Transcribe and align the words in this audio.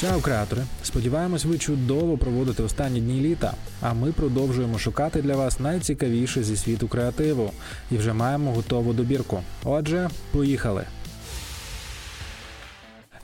Чао, 0.00 0.20
креатори! 0.20 0.62
Сподіваємось, 0.82 1.44
ви 1.44 1.58
чудово 1.58 2.18
проводите 2.18 2.62
останні 2.62 3.00
дні 3.00 3.20
літа. 3.20 3.54
А 3.80 3.94
ми 3.94 4.12
продовжуємо 4.12 4.78
шукати 4.78 5.22
для 5.22 5.36
вас 5.36 5.60
найцікавіше 5.60 6.42
зі 6.42 6.56
світу 6.56 6.88
креативу 6.88 7.52
і 7.90 7.96
вже 7.96 8.12
маємо 8.12 8.52
готову 8.52 8.92
добірку. 8.92 9.40
Отже, 9.64 10.10
поїхали! 10.32 10.84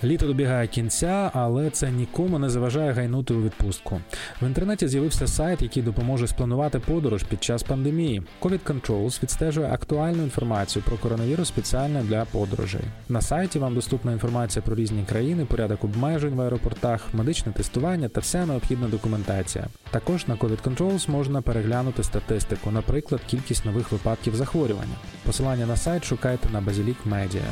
Літо 0.05 0.27
добігає 0.27 0.67
кінця, 0.67 1.31
але 1.35 1.71
це 1.71 1.91
нікому 1.91 2.39
не 2.39 2.49
заважає 2.49 2.93
гайнути 2.93 3.35
у 3.35 3.43
відпустку. 3.43 4.01
В 4.43 4.47
інтернеті 4.47 4.89
з'явився 4.89 5.27
сайт, 5.27 5.63
який 5.63 5.83
допоможе 5.83 6.27
спланувати 6.27 6.79
подорож 6.79 7.23
під 7.23 7.45
час 7.45 7.63
пандемії. 7.63 8.23
COVID 8.41 8.61
Controls 8.61 9.23
відстежує 9.23 9.69
актуальну 9.73 10.23
інформацію 10.23 10.83
про 10.87 10.97
коронавірус 10.97 11.49
спеціально 11.49 12.03
для 12.03 12.25
подорожей. 12.25 12.85
На 13.09 13.21
сайті 13.21 13.59
вам 13.59 13.75
доступна 13.75 14.13
інформація 14.13 14.63
про 14.63 14.77
різні 14.77 15.05
країни, 15.09 15.45
порядок 15.45 15.85
обмежень 15.85 16.35
в 16.35 16.41
аеропортах, 16.41 17.01
медичне 17.13 17.53
тестування 17.53 18.09
та 18.09 18.21
вся 18.21 18.47
необхідна 18.47 18.89
документація. 18.89 19.67
Також 19.91 20.27
на 20.27 20.37
COVID 20.37 20.63
Controls 20.63 21.11
можна 21.11 21.43
переглянути 21.43 22.03
статистику, 22.03 22.71
наприклад, 22.71 23.21
кількість 23.27 23.65
нових 23.65 23.93
випадків 23.93 24.37
захворювання. 24.37 24.95
Посилання 25.27 25.67
на 25.67 25.77
сайт 25.77 26.05
шукайте 26.05 26.49
на 26.53 26.61
Базілік 26.61 26.97
Медіа. 27.05 27.43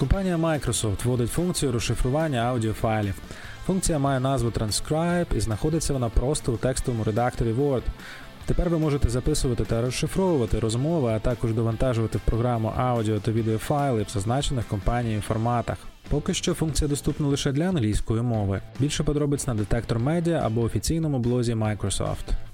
Компанія 0.00 0.36
Microsoft 0.36 1.04
вводить 1.04 1.30
функцію 1.30 1.72
розшифрування 1.72 2.40
аудіофайлів. 2.40 3.14
Функція 3.66 3.98
має 3.98 4.20
назву 4.20 4.50
Transcribe 4.50 5.36
і 5.36 5.40
знаходиться 5.40 5.92
вона 5.92 6.08
просто 6.08 6.52
у 6.52 6.56
текстовому 6.56 7.04
редакторі 7.04 7.52
Word. 7.52 7.82
Тепер 8.46 8.70
ви 8.70 8.78
можете 8.78 9.08
записувати 9.10 9.64
та 9.64 9.82
розшифровувати 9.82 10.58
розмови, 10.58 11.12
а 11.12 11.18
також 11.18 11.52
довантажувати 11.52 12.18
в 12.18 12.20
програму 12.20 12.72
аудіо 12.76 13.18
та 13.20 13.32
відеофайли 13.32 14.02
в 14.02 14.12
зазначених 14.12 14.66
компанією 14.66 15.20
форматах. 15.20 15.76
Поки 16.08 16.34
що 16.34 16.54
функція 16.54 16.88
доступна 16.88 17.26
лише 17.26 17.52
для 17.52 17.68
англійської 17.68 18.22
мови. 18.22 18.60
Більше 18.78 19.04
подробиць 19.04 19.46
на 19.46 19.54
детектор 19.54 19.98
медіа 19.98 20.42
або 20.44 20.60
офіційному 20.60 21.18
блозі 21.18 21.54
Microsoft. 21.54 22.49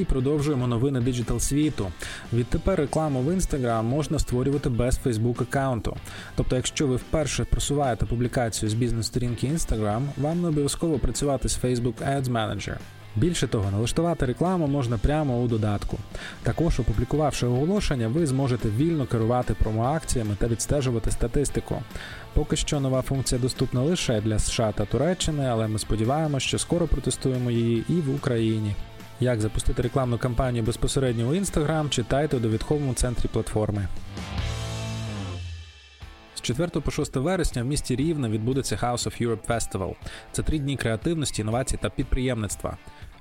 І 0.00 0.04
продовжуємо 0.04 0.66
новини 0.66 1.00
диджитал 1.00 1.40
світу. 1.40 1.92
Відтепер 2.32 2.78
рекламу 2.78 3.20
в 3.20 3.28
Instagram 3.30 3.82
можна 3.82 4.18
створювати 4.18 4.68
без 4.68 5.00
Facebook 5.04 5.42
аккаунту. 5.42 5.96
Тобто, 6.36 6.56
якщо 6.56 6.86
ви 6.86 6.96
вперше 6.96 7.44
просуваєте 7.44 8.06
публікацію 8.06 8.70
з 8.70 8.74
бізнес-сторінки 8.74 9.46
Instagram, 9.46 10.02
вам 10.16 10.42
не 10.42 10.48
обов'язково 10.48 10.98
працювати 10.98 11.48
з 11.48 11.58
Facebook 11.64 11.94
Ads 12.08 12.24
Manager. 12.24 12.76
Більше 13.16 13.48
того, 13.48 13.70
налаштувати 13.70 14.26
рекламу 14.26 14.66
можна 14.66 14.98
прямо 14.98 15.42
у 15.42 15.48
додатку. 15.48 15.98
Також, 16.42 16.80
опублікувавши 16.80 17.46
оголошення, 17.46 18.08
ви 18.08 18.26
зможете 18.26 18.68
вільно 18.68 19.06
керувати 19.06 19.54
промоакціями 19.54 20.36
та 20.38 20.46
відстежувати 20.46 21.10
статистику. 21.10 21.82
Поки 22.34 22.56
що 22.56 22.80
нова 22.80 23.02
функція 23.02 23.40
доступна 23.40 23.82
лише 23.82 24.20
для 24.20 24.38
США 24.38 24.72
та 24.72 24.84
Туреччини, 24.84 25.46
але 25.46 25.68
ми 25.68 25.78
сподіваємося, 25.78 26.46
що 26.46 26.58
скоро 26.58 26.86
протестуємо 26.86 27.50
її 27.50 27.84
і 27.88 27.92
в 27.92 28.14
Україні. 28.14 28.74
Як 29.20 29.40
запустити 29.40 29.82
рекламну 29.82 30.18
кампанію 30.18 30.64
безпосередньо 30.64 31.28
у 31.28 31.34
Instagram, 31.34 31.88
читайте 31.88 32.36
у 32.36 32.40
довідковому 32.40 32.94
центрі 32.94 33.28
платформи. 33.28 33.88
З 36.34 36.40
4 36.40 36.68
по 36.68 36.90
6 36.90 37.16
вересня 37.16 37.62
в 37.62 37.66
місті 37.66 37.96
Рівне 37.96 38.28
відбудеться 38.28 38.76
House 38.76 39.06
of 39.06 39.26
Europe 39.26 39.46
Festival. 39.48 39.94
Це 40.32 40.42
три 40.42 40.58
дні 40.58 40.76
креативності, 40.76 41.42
інновацій 41.42 41.76
та 41.76 41.90
підприємництва. 41.90 42.76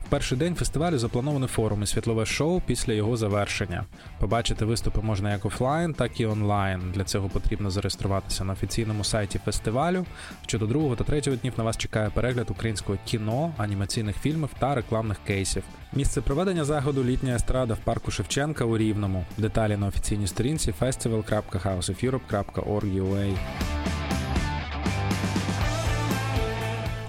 В 0.05 0.09
перший 0.09 0.37
день 0.37 0.55
фестивалю 0.55 0.97
заплановано 0.97 1.47
форум 1.47 1.83
і 1.83 1.85
світлове 1.85 2.25
шоу 2.25 2.61
після 2.65 2.93
його 2.93 3.17
завершення. 3.17 3.85
Побачити 4.19 4.65
виступи 4.65 5.01
можна 5.01 5.31
як 5.31 5.45
офлайн, 5.45 5.93
так 5.93 6.19
і 6.19 6.25
онлайн. 6.25 6.91
Для 6.95 7.03
цього 7.03 7.29
потрібно 7.29 7.69
зареєструватися 7.69 8.43
на 8.43 8.53
офіційному 8.53 9.03
сайті 9.03 9.39
фестивалю. 9.45 10.05
Щодо 10.47 10.67
другого 10.67 10.95
та 10.95 11.03
третього 11.03 11.35
днів 11.35 11.53
на 11.57 11.63
вас 11.63 11.77
чекає 11.77 12.09
перегляд 12.09 12.47
українського 12.49 12.97
кіно, 13.05 13.53
анімаційних 13.57 14.17
фільмів 14.17 14.49
та 14.59 14.75
рекламних 14.75 15.17
кейсів. 15.27 15.63
Місце 15.93 16.21
проведення 16.21 16.65
заходу 16.65 17.03
літня 17.03 17.35
естрада 17.35 17.73
в 17.73 17.79
парку 17.79 18.11
Шевченка 18.11 18.65
у 18.65 18.77
Рівному. 18.77 19.25
Деталі 19.37 19.77
на 19.77 19.87
офіційній 19.87 20.27
сторінці 20.27 20.73
festival.houseofeurope.org.ua 20.81 23.74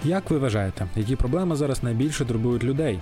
Як 0.06 0.31
ви 0.31 0.39
вважаєте, 0.39 0.87
які 0.97 1.17
проблеми 1.17 1.56
зараз 1.56 1.83
найбільше 1.83 2.25
турбують 2.25 2.65
людей? 2.65 2.99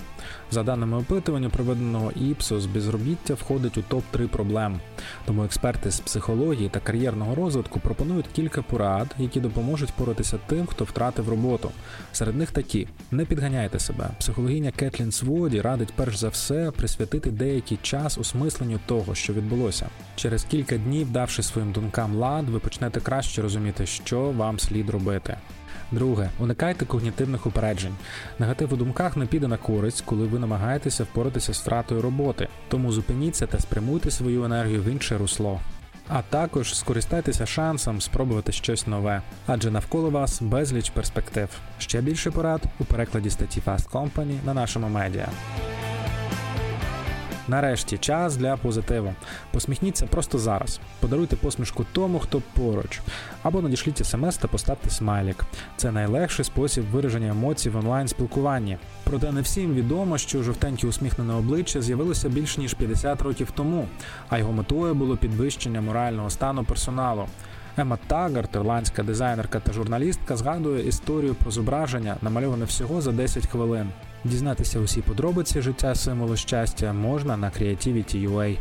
За 0.50 0.62
даними 0.62 0.96
опитування, 0.96 1.48
проведеного 1.48 2.10
Іпсос, 2.10 2.66
безробіття 2.66 3.34
входить 3.34 3.78
у 3.78 3.80
топ-3 3.80 4.28
проблем. 4.28 4.80
Тому 5.24 5.44
експерти 5.44 5.90
з 5.90 6.00
психології 6.00 6.68
та 6.68 6.80
кар'єрного 6.80 7.34
розвитку 7.34 7.80
пропонують 7.80 8.26
кілька 8.32 8.62
порад, 8.62 9.14
які 9.18 9.40
допоможуть 9.40 9.90
впоратися 9.90 10.38
тим, 10.46 10.66
хто 10.66 10.84
втратив 10.84 11.28
роботу. 11.28 11.70
Серед 12.12 12.36
них 12.36 12.50
такі: 12.50 12.88
не 13.10 13.24
підганяйте 13.24 13.78
себе. 13.78 14.10
Психологиня 14.18 14.70
Кетлін 14.70 15.12
Своді 15.12 15.60
радить 15.60 15.92
перш 15.96 16.16
за 16.16 16.28
все 16.28 16.70
присвятити 16.70 17.30
деякий 17.30 17.78
час 17.82 18.18
осмисленню 18.18 18.80
того, 18.86 19.14
що 19.14 19.32
відбулося. 19.32 19.86
Через 20.16 20.44
кілька 20.44 20.76
днів, 20.76 21.12
давши 21.12 21.42
своїм 21.42 21.72
думкам 21.72 22.16
лад, 22.16 22.48
ви 22.48 22.58
почнете 22.58 23.00
краще 23.00 23.42
розуміти, 23.42 23.86
що 23.86 24.20
вам 24.20 24.58
слід 24.58 24.90
робити. 24.90 25.36
Друге, 25.92 26.30
уникайте 26.40 26.84
когнітивних 26.84 27.46
упереджень. 27.46 27.94
Негатив 28.38 28.72
у 28.72 28.76
думках 28.76 29.16
не 29.16 29.26
піде 29.26 29.48
на 29.48 29.56
користь, 29.56 30.02
коли 30.06 30.26
ви 30.26 30.38
намагаєтеся 30.38 31.04
впоратися 31.04 31.54
з 31.54 31.60
втратою 31.60 32.02
роботи. 32.02 32.48
Тому 32.68 32.92
зупиніться 32.92 33.46
та 33.46 33.60
спрямуйте 33.60 34.10
свою 34.10 34.44
енергію 34.44 34.82
в 34.82 34.88
інше 34.88 35.18
русло. 35.18 35.60
А 36.08 36.22
також 36.22 36.74
скористайтеся 36.74 37.46
шансом 37.46 38.00
спробувати 38.00 38.52
щось 38.52 38.86
нове, 38.86 39.22
адже 39.46 39.70
навколо 39.70 40.10
вас 40.10 40.42
безліч 40.42 40.90
перспектив. 40.90 41.48
Ще 41.78 42.00
більше 42.00 42.30
порад 42.30 42.62
у 42.78 42.84
перекладі 42.84 43.30
статті 43.30 43.62
Fast 43.66 43.90
Company 43.90 44.36
на 44.46 44.54
нашому 44.54 44.88
медіа. 44.88 45.28
Нарешті 47.48 47.98
час 47.98 48.36
для 48.36 48.56
позитиву. 48.56 49.14
Посміхніться 49.50 50.06
просто 50.06 50.38
зараз. 50.38 50.80
Подаруйте 51.00 51.36
посмішку 51.36 51.86
тому, 51.92 52.18
хто 52.18 52.42
поруч. 52.56 53.00
Або 53.42 53.62
надішліть 53.62 54.06
смс 54.06 54.36
та 54.36 54.48
поставте 54.48 54.90
смайлік. 54.90 55.44
Це 55.76 55.92
найлегший 55.92 56.44
спосіб 56.44 56.84
вираження 56.84 57.28
емоцій 57.28 57.70
в 57.70 57.76
онлайн-спілкуванні. 57.76 58.78
Проте 59.04 59.32
не 59.32 59.40
всім 59.40 59.74
відомо, 59.74 60.18
що 60.18 60.42
жовтеньке 60.42 60.86
усміхнене 60.86 61.34
обличчя 61.34 61.82
з'явилося 61.82 62.28
більш 62.28 62.58
ніж 62.58 62.74
50 62.74 63.22
років 63.22 63.50
тому, 63.50 63.88
а 64.28 64.38
його 64.38 64.52
метою 64.52 64.94
було 64.94 65.16
підвищення 65.16 65.80
морального 65.80 66.30
стану 66.30 66.64
персоналу. 66.64 67.26
Ема 67.76 67.98
Тагарт, 68.06 68.54
ірландська 68.54 69.02
дизайнерка 69.02 69.60
та 69.60 69.72
журналістка, 69.72 70.36
згадує 70.36 70.88
історію 70.88 71.34
про 71.34 71.50
зображення, 71.50 72.16
намальоване 72.22 72.64
всього 72.64 73.00
за 73.00 73.12
10 73.12 73.46
хвилин. 73.46 73.90
Дізнатися 74.24 74.80
усі 74.80 75.00
подробиці 75.00 75.62
життя 75.62 75.94
символу 75.94 76.36
щастя 76.36 76.92
можна 76.92 77.36
на 77.36 77.50
Creativity.ua. 77.50 78.58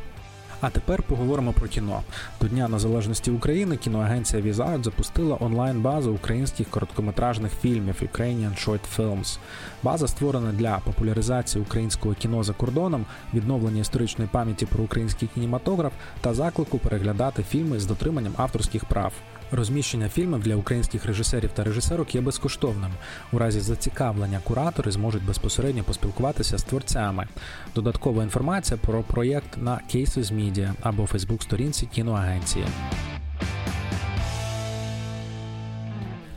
А 0.62 0.70
тепер 0.70 1.04
поговоримо 1.04 1.54
про 1.54 1.68
кіно. 1.68 2.02
До 2.42 2.48
Дня 2.48 2.68
Незалежності 2.68 3.32
України 3.32 3.78
кіноагенція 3.78 4.42
Wizart 4.42 4.84
запустила 4.84 5.38
онлайн-базу 5.40 6.12
українських 6.12 6.70
короткометражних 6.70 7.52
фільмів 7.62 7.96
Ukrainian 8.02 8.68
Short 8.68 8.80
Films. 8.98 9.38
База 9.84 10.08
створена 10.08 10.52
для 10.52 10.80
популяризації 10.86 11.62
українського 11.64 12.16
кіно 12.16 12.44
за 12.44 12.54
кордоном, 12.54 13.06
відновлення 13.34 13.82
історичної 13.82 14.30
пам'яті 14.34 14.66
про 14.66 14.84
український 14.84 15.30
кінематограф 15.34 15.94
та 16.22 16.34
заклику 16.34 16.78
переглядати 16.78 17.44
фільми 17.44 17.80
з 17.80 17.86
дотриманням 17.86 18.34
авторських 18.38 18.86
прав. 18.86 19.14
Розміщення 19.56 20.10
фільмів 20.10 20.40
для 20.40 20.56
українських 20.56 21.06
режисерів 21.06 21.50
та 21.54 21.64
режисерок 21.64 22.16
є 22.16 22.22
безкоштовним. 22.22 22.92
У 23.32 23.38
разі 23.38 23.60
зацікавлення 23.60 24.40
куратори 24.44 24.92
зможуть 24.92 25.26
безпосередньо 25.26 25.84
поспілкуватися 25.84 26.58
з 26.58 26.64
творцями. 26.64 27.28
Додаткова 27.76 28.24
інформація 28.24 28.80
про 28.86 29.02
проєкт 29.04 29.58
на 29.58 29.72
Cases 29.72 30.34
Media 30.34 30.74
або 30.82 31.06
Фейсбук-сторінці 31.06 31.86
кіноагенції. 31.86 32.66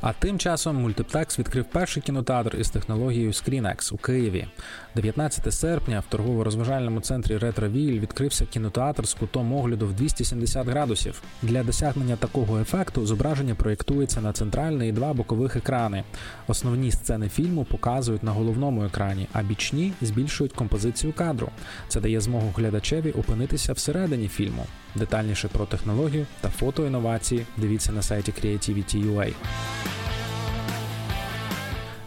А 0.08 0.12
тим 0.12 0.38
часом 0.38 0.76
Мультиплекс 0.76 1.38
відкрив 1.38 1.64
перший 1.64 2.03
кінотеатр 2.03 2.56
із 2.56 2.70
технологією 2.70 3.31
ScreenX 3.31 3.94
у 3.94 3.97
Києві. 3.97 4.47
19 4.94 5.55
серпня 5.55 6.00
в 6.00 6.14
торгово-розважальному 6.14 7.00
центрі 7.00 7.38
Ретровіль 7.38 8.00
відкрився 8.00 8.47
кінотеатр 8.47 9.08
з 9.08 9.14
кутом 9.14 9.53
огляду 9.53 9.87
в 9.87 9.93
270 9.93 10.67
градусів. 10.67 11.23
Для 11.43 11.64
досягнення 11.64 12.17
такого 12.17 12.61
ефекту 12.61 13.06
зображення 13.06 13.55
проєктується 13.55 14.20
на 14.20 14.32
центральний 14.32 14.88
і 14.88 14.93
два 14.93 15.12
бокових 15.12 15.56
екрани. 15.56 16.05
Основні 16.47 16.91
сцени 16.91 17.29
фільму 17.29 17.64
показують 17.64 18.23
на 18.23 18.32
головному 18.32 18.85
екрані, 18.85 19.26
а 19.32 19.43
бічні 19.43 19.93
збільшують 20.00 20.53
композицію 20.53 21.12
кадру. 21.12 21.49
Це 21.88 22.00
дає 22.00 22.20
змогу 22.20 22.53
глядачеві 22.56 23.11
опинитися 23.11 23.73
всередині 23.73 24.29
фільму. 24.29 24.67
Детальніше 24.94 25.49
про 25.49 25.67
технологію 25.67 26.26
та 26.41 26.49
фотоінновації 26.49 27.47
дивіться 27.56 27.93
на 27.93 28.03
сайті 28.03 28.32
Creativity.ua. 28.43 29.32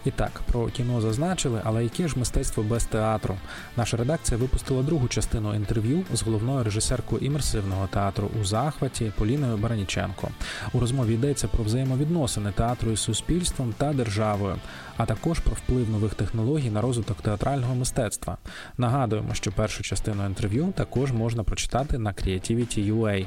І 0.06 0.12
так, 0.12 0.42
про 0.51 0.68
кіно 0.68 1.01
зазначили, 1.01 1.62
але 1.63 1.84
яке 1.84 2.07
ж 2.07 2.19
мистецтво 2.19 2.63
без 2.63 2.84
театру? 2.84 3.38
Наша 3.78 3.98
редакція 3.98 4.38
випустила 4.38 4.84
другу 4.84 5.07
частину 5.07 5.56
інтерв'ю 5.56 6.04
з 6.13 6.22
головною 6.22 6.63
режисеркою 6.63 7.22
імерсивного 7.22 7.88
театру 7.88 8.30
у 8.42 8.46
захваті 8.46 9.12
Поліною 9.18 9.57
Бараніченко. 9.57 10.30
У 10.74 10.80
розмові 10.80 11.13
йдеться 11.13 11.48
про 11.48 11.63
взаємовідносини 11.63 12.51
театру 12.51 12.92
із 12.92 13.00
суспільством 13.00 13.74
та 13.78 13.94
державою, 13.94 14.56
а 14.98 15.06
також 15.06 15.40
про 15.40 15.54
вплив 15.54 15.90
нових 15.90 16.13
технологій 16.13 16.69
на 16.69 16.81
розвиток 16.81 17.22
театрального 17.22 17.75
мистецтва. 17.75 18.38
Нагадуємо, 18.78 19.34
що 19.34 19.51
першу 19.51 19.84
частину 19.84 20.25
інтерв'ю 20.25 20.74
також 20.75 21.12
можна 21.12 21.44
прочитати 21.44 21.98
на 21.98 22.12
Creativity.ua. 22.12 23.25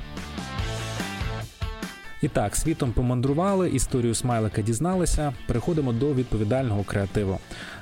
І 2.22 2.28
так, 2.28 2.56
світом 2.56 2.92
помандрували, 2.92 3.70
історію 3.70 4.14
смайлика 4.14 4.62
дізналися. 4.62 5.32
Переходимо 5.46 5.92
до 5.92 6.14
відповідального 6.14 6.84
креативу. 6.84 7.38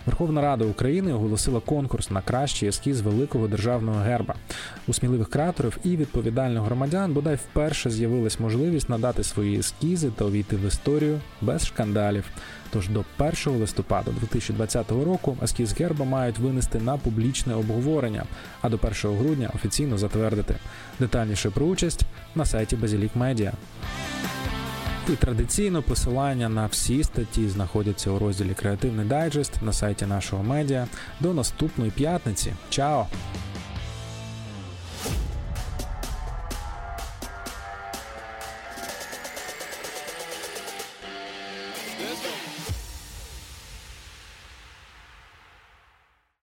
Верховна 0.07 0.41
Рада 0.43 0.65
України 0.65 1.13
оголосила 1.13 1.61
конкурс 1.61 2.11
на 2.11 2.21
кращий 2.21 2.69
ескіз 2.69 3.01
великого 3.01 3.49
державного 3.49 4.01
герба. 4.01 4.35
У 4.87 4.93
сміливих 4.93 5.29
креаторів 5.31 5.79
і 5.85 5.97
відповідальних 5.97 6.63
громадян 6.63 7.13
бодай 7.13 7.35
вперше 7.35 7.91
з'явилась 7.91 8.41
можливість 8.41 8.89
надати 8.89 9.25
свої 9.25 9.59
ескізи 9.59 10.11
та 10.17 10.25
увійти 10.25 10.57
в 10.57 10.67
історію 10.67 11.21
без 11.41 11.67
шкандалів. 11.67 12.25
Тож 12.71 12.89
до 12.89 13.05
1 13.19 13.61
листопада 13.61 14.11
2020 14.21 14.91
року 14.91 15.37
ескіз 15.43 15.73
герба 15.73 16.05
мають 16.05 16.39
винести 16.39 16.79
на 16.79 16.97
публічне 16.97 17.55
обговорення, 17.55 18.25
а 18.63 18.69
до 18.69 18.77
1 18.77 19.19
грудня 19.19 19.51
офіційно 19.55 19.99
затвердити. 19.99 20.55
Детальніше 20.99 21.51
про 21.51 21.67
участь 21.67 22.03
на 22.35 22.45
сайті 22.45 22.77
Базілік 22.77 23.17
Медіа. 23.17 23.53
І 25.09 25.13
традиційно 25.13 25.83
посилання 25.83 26.49
на 26.49 26.67
всі 26.67 27.05
статті 27.05 27.49
знаходяться 27.49 28.11
у 28.11 28.19
розділі 28.19 28.55
Креативний 28.55 29.07
дайджест 29.07 29.63
на 29.63 29.73
сайті 29.73 30.07
нашого 30.07 30.43
медіа. 30.43 30.87
До 31.21 31.35
наступної 31.35 31.91
п'ятниці. 31.91 32.53
Чао! 32.71 33.07